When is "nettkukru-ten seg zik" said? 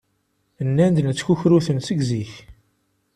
1.01-2.31